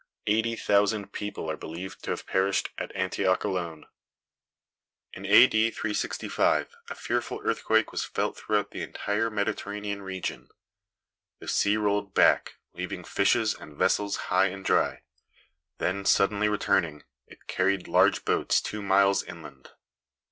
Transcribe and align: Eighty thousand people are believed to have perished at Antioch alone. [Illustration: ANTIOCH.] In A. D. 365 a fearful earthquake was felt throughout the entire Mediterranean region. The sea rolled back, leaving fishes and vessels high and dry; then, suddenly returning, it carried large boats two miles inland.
Eighty 0.25 0.55
thousand 0.55 1.13
people 1.13 1.47
are 1.51 1.55
believed 1.55 2.01
to 2.03 2.09
have 2.09 2.25
perished 2.25 2.71
at 2.79 2.91
Antioch 2.95 3.43
alone. 3.43 3.85
[Illustration: 5.13 5.25
ANTIOCH.] 5.25 5.25
In 5.25 5.25
A. 5.43 5.47
D. 5.47 5.69
365 5.69 6.75
a 6.89 6.95
fearful 6.95 7.39
earthquake 7.43 7.91
was 7.91 8.03
felt 8.03 8.35
throughout 8.35 8.71
the 8.71 8.81
entire 8.81 9.29
Mediterranean 9.29 10.01
region. 10.01 10.49
The 11.37 11.47
sea 11.47 11.77
rolled 11.77 12.15
back, 12.15 12.55
leaving 12.73 13.03
fishes 13.03 13.53
and 13.53 13.77
vessels 13.77 14.15
high 14.31 14.47
and 14.47 14.65
dry; 14.65 15.03
then, 15.77 16.03
suddenly 16.05 16.49
returning, 16.49 17.03
it 17.27 17.45
carried 17.45 17.87
large 17.87 18.25
boats 18.25 18.59
two 18.59 18.81
miles 18.81 19.21
inland. 19.21 19.69